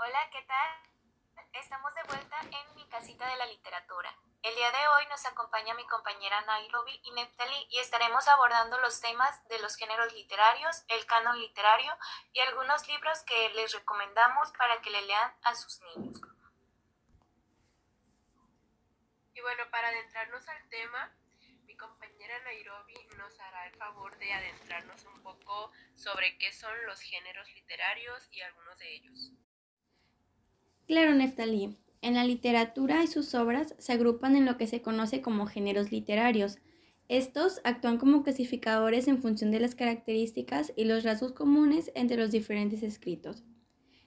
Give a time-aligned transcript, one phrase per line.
[0.00, 1.44] Hola, ¿qué tal?
[1.54, 4.16] Estamos de vuelta en mi casita de la literatura.
[4.44, 9.00] El día de hoy nos acompaña mi compañera Nairobi y Neftali y estaremos abordando los
[9.00, 11.92] temas de los géneros literarios, el canon literario
[12.32, 16.20] y algunos libros que les recomendamos para que le lean a sus niños.
[19.34, 21.12] Y bueno, para adentrarnos al tema,
[21.64, 27.00] mi compañera Nairobi nos hará el favor de adentrarnos un poco sobre qué son los
[27.00, 29.32] géneros literarios y algunos de ellos.
[30.88, 31.76] Claro, Neftali.
[32.00, 35.92] En la literatura y sus obras se agrupan en lo que se conoce como géneros
[35.92, 36.56] literarios.
[37.08, 42.30] Estos actúan como clasificadores en función de las características y los rasgos comunes entre los
[42.30, 43.44] diferentes escritos.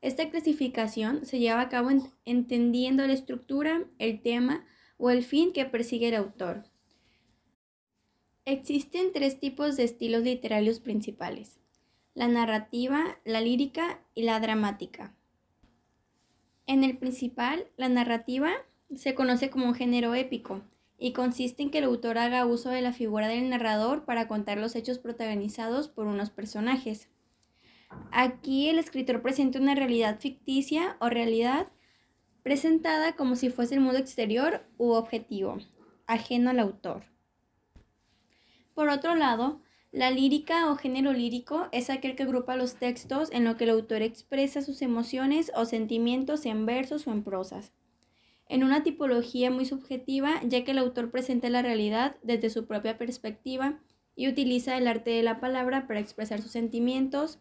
[0.00, 1.90] Esta clasificación se lleva a cabo
[2.24, 4.66] entendiendo la estructura, el tema
[4.98, 6.64] o el fin que persigue el autor.
[8.46, 11.60] Existen tres tipos de estilos literarios principales,
[12.14, 15.14] la narrativa, la lírica y la dramática.
[16.66, 18.50] En el principal, la narrativa
[18.94, 20.62] se conoce como un género épico
[20.98, 24.58] y consiste en que el autor haga uso de la figura del narrador para contar
[24.58, 27.08] los hechos protagonizados por unos personajes.
[28.12, 31.68] Aquí el escritor presenta una realidad ficticia o realidad
[32.42, 35.58] presentada como si fuese el mundo exterior u objetivo,
[36.06, 37.04] ajeno al autor.
[38.74, 39.60] Por otro lado,
[39.94, 43.70] la lírica o género lírico es aquel que agrupa los textos en lo que el
[43.70, 47.70] autor expresa sus emociones o sentimientos en versos o en prosas.
[48.48, 52.98] En una tipología muy subjetiva, ya que el autor presenta la realidad desde su propia
[52.98, 53.78] perspectiva
[54.16, 57.38] y utiliza el arte de la palabra para expresar sus sentimientos,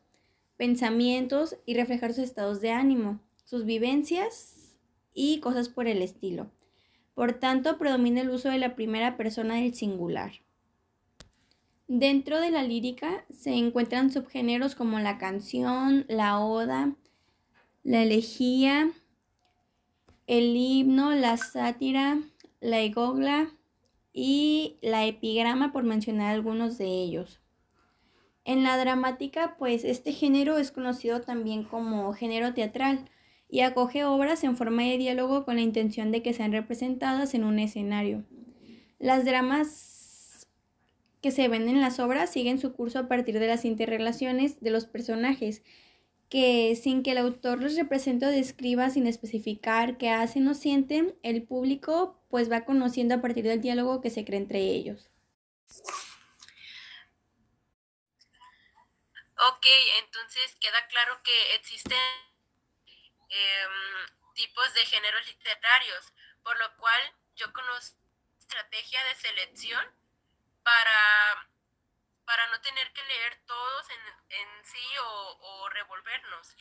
[0.56, 4.78] pensamientos y reflejar sus estados de ánimo, sus vivencias
[5.12, 6.52] y cosas por el estilo.
[7.16, 10.34] Por tanto, predomina el uso de la primera persona del singular.
[11.88, 16.96] Dentro de la lírica se encuentran subgéneros como la canción, la oda,
[17.84, 18.92] la elegía,
[20.26, 22.20] el himno, la sátira,
[22.62, 23.52] la egogla
[24.14, 27.42] y la epigrama, por mencionar algunos de ellos.
[28.46, 33.10] En la dramática, pues este género es conocido también como género teatral
[33.50, 37.44] y acoge obras en forma de diálogo con la intención de que sean representadas en
[37.44, 38.24] un escenario.
[39.00, 39.93] Las dramas
[41.24, 44.72] que se ven en las obras siguen su curso a partir de las interrelaciones de
[44.72, 45.64] los personajes,
[46.30, 51.18] que sin que el autor los represente o describa sin especificar qué hacen o sienten,
[51.24, 55.10] el público pues va conociendo a partir del diálogo que se crea entre ellos.
[59.48, 59.66] Ok,
[60.04, 61.98] entonces queda claro que existen
[63.30, 66.14] em, tipos de géneros literarios,
[66.44, 67.02] por lo cual
[67.38, 67.98] yo conozco
[68.40, 70.03] estrategia de selección
[70.64, 71.50] para,
[72.26, 76.56] para no tener que leer todos en, en sí o, o revolvernos.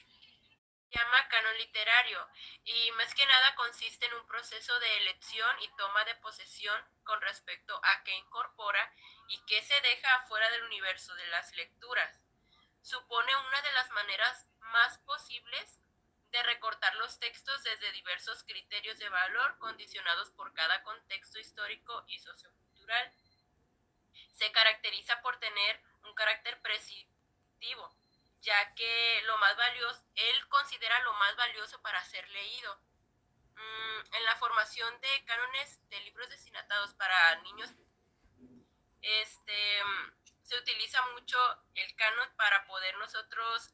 [0.91, 2.29] Llama canon literario
[2.65, 7.19] y más que nada consiste en un proceso de elección y toma de posesión con
[7.23, 8.93] respecto a qué incorpora
[9.29, 12.23] y qué se deja afuera del universo de las lecturas.
[12.83, 15.79] Supone una de las maneras más posibles
[16.31, 22.19] de recortar los textos desde diversos criterios de valor condicionados por cada contexto histórico y
[22.19, 23.13] sociocultural
[24.33, 27.95] se caracteriza por tener un carácter prescriptivo,
[28.41, 32.81] ya que lo más valioso, él considera lo más valioso para ser leído.
[33.55, 37.71] Mm, en la formación de cánones de libros destinatados para niños,
[39.03, 39.83] este,
[40.45, 41.39] se utiliza mucho
[41.75, 43.71] el canon para poder nosotros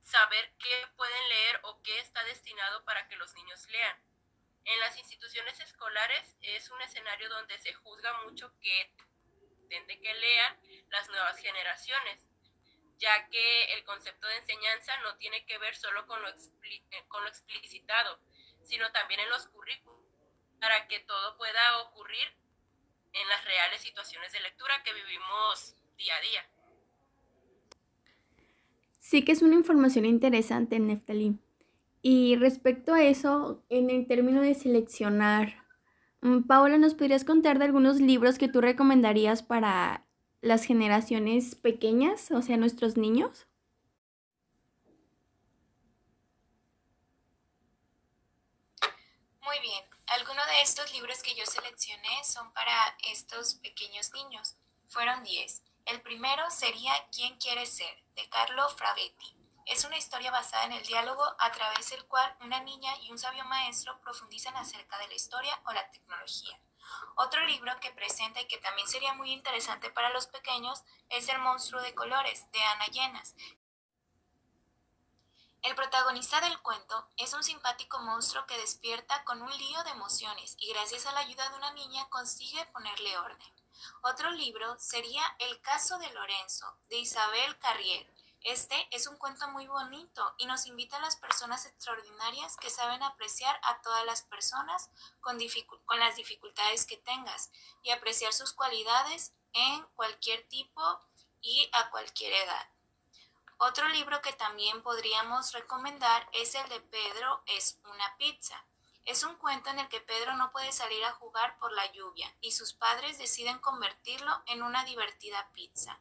[0.00, 3.96] saber qué pueden leer o qué está destinado para que los niños lean.
[4.64, 8.92] En las instituciones escolares es un escenario donde se juzga mucho qué
[9.70, 10.56] de que lean
[10.90, 12.26] las nuevas generaciones,
[12.98, 17.22] ya que el concepto de enseñanza no tiene que ver solo con lo, eh, con
[17.22, 18.18] lo explicitado,
[18.64, 20.00] sino también en los currículos,
[20.60, 22.28] para que todo pueda ocurrir
[23.12, 26.50] en las reales situaciones de lectura que vivimos día a día.
[28.98, 31.38] Sí que es una información interesante, Neftali.
[32.02, 35.59] Y respecto a eso, en el término de seleccionar
[36.46, 40.04] Paola, ¿nos podrías contar de algunos libros que tú recomendarías para
[40.42, 43.46] las generaciones pequeñas, o sea, nuestros niños?
[49.40, 52.72] Muy bien, algunos de estos libros que yo seleccioné son para
[53.10, 54.56] estos pequeños niños.
[54.88, 55.62] Fueron 10.
[55.86, 57.96] El primero sería ¿Quién quiere ser?
[58.14, 59.39] de Carlo Fravetti.
[59.70, 63.18] Es una historia basada en el diálogo a través del cual una niña y un
[63.20, 66.60] sabio maestro profundizan acerca de la historia o la tecnología.
[67.14, 71.38] Otro libro que presenta y que también sería muy interesante para los pequeños es El
[71.38, 73.36] monstruo de colores de Ana Llenas.
[75.62, 80.56] El protagonista del cuento es un simpático monstruo que despierta con un lío de emociones
[80.58, 83.54] y gracias a la ayuda de una niña consigue ponerle orden.
[84.02, 88.12] Otro libro sería El caso de Lorenzo, de Isabel Carrier.
[88.42, 93.02] Este es un cuento muy bonito y nos invita a las personas extraordinarias que saben
[93.02, 94.90] apreciar a todas las personas
[95.20, 95.38] con,
[95.84, 97.50] con las dificultades que tengas
[97.82, 100.82] y apreciar sus cualidades en cualquier tipo
[101.42, 102.68] y a cualquier edad.
[103.58, 108.64] Otro libro que también podríamos recomendar es el de Pedro es una pizza.
[109.04, 112.34] Es un cuento en el que Pedro no puede salir a jugar por la lluvia
[112.40, 116.00] y sus padres deciden convertirlo en una divertida pizza.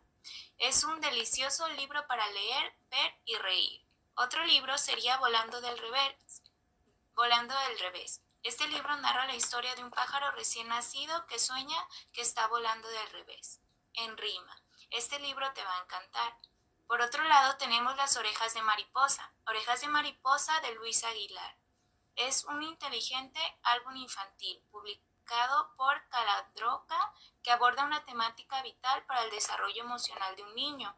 [0.57, 3.85] Es un delicioso libro para leer, ver y reír.
[4.15, 6.43] Otro libro sería Volando del revés.
[7.15, 8.21] Volando del revés.
[8.43, 11.77] Este libro narra la historia de un pájaro recién nacido que sueña
[12.13, 13.59] que está volando del revés,
[13.93, 14.61] en rima.
[14.91, 16.37] Este libro te va a encantar.
[16.87, 21.57] Por otro lado tenemos Las orejas de mariposa, Orejas de mariposa de Luis Aguilar.
[22.15, 25.08] Es un inteligente álbum infantil publicado
[25.77, 30.95] por Caladroca que aborda una temática vital para el desarrollo emocional de un niño.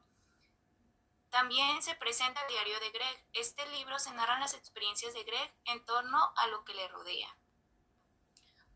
[1.30, 3.26] También se presenta el diario de Greg.
[3.34, 7.36] Este libro se narran las experiencias de Greg en torno a lo que le rodea.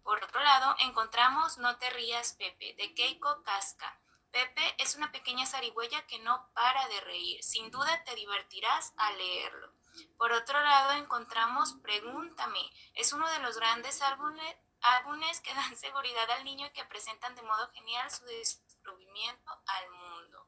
[0.03, 3.99] Por otro lado, encontramos No te rías, Pepe, de Keiko Casca.
[4.31, 7.41] Pepe es una pequeña zarigüeya que no para de reír.
[7.43, 9.71] Sin duda te divertirás al leerlo.
[10.17, 12.71] Por otro lado, encontramos Pregúntame.
[12.93, 14.55] Es uno de los grandes álbumes,
[14.93, 19.89] álbumes que dan seguridad al niño y que presentan de modo genial su descubrimiento al
[19.91, 20.47] mundo.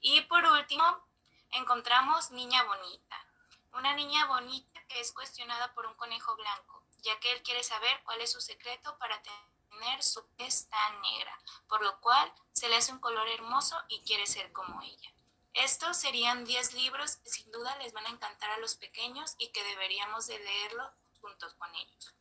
[0.00, 0.84] Y por último,
[1.50, 3.26] encontramos Niña Bonita.
[3.72, 8.02] Una niña bonita que es cuestionada por un conejo blanco, ya que él quiere saber
[8.04, 11.38] cuál es su secreto para tener su tez tan negra,
[11.68, 15.12] por lo cual se le hace un color hermoso y quiere ser como ella.
[15.52, 19.48] Estos serían 10 libros que sin duda les van a encantar a los pequeños y
[19.48, 20.90] que deberíamos de leerlo
[21.20, 22.14] juntos con ellos.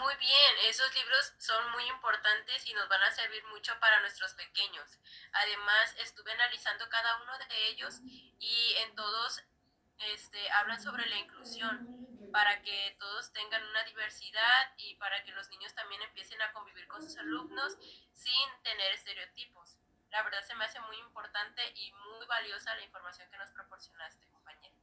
[0.00, 4.34] Muy bien, esos libros son muy importantes y nos van a servir mucho para nuestros
[4.34, 4.98] pequeños.
[5.32, 8.00] Además, estuve analizando cada uno de ellos
[8.38, 9.42] y en todos
[10.14, 15.50] este, hablan sobre la inclusión para que todos tengan una diversidad y para que los
[15.50, 17.76] niños también empiecen a convivir con sus alumnos
[18.14, 19.76] sin tener estereotipos.
[20.10, 24.26] La verdad se me hace muy importante y muy valiosa la información que nos proporcionaste,
[24.28, 24.74] compañero.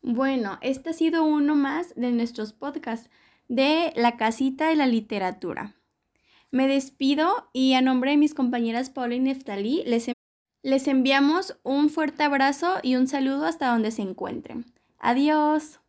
[0.00, 3.10] Bueno, este ha sido uno más de nuestros podcasts
[3.48, 5.74] de La Casita de la Literatura.
[6.50, 10.10] Me despido y a nombre de mis compañeras Paula y Neftalí les,
[10.62, 14.64] les enviamos un fuerte abrazo y un saludo hasta donde se encuentren.
[14.98, 15.80] Adiós.